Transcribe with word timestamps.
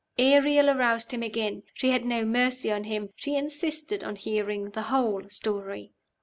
Ariel 0.17 0.67
aroused 0.67 1.11
him 1.11 1.21
again. 1.21 1.61
She 1.75 1.91
had 1.91 2.05
no 2.05 2.25
mercy 2.25 2.71
on 2.71 2.85
him; 2.85 3.11
she 3.17 3.35
insisted 3.35 4.03
on 4.03 4.15
hearing 4.15 4.71
the 4.71 4.81
whole 4.89 5.29
story. 5.29 5.93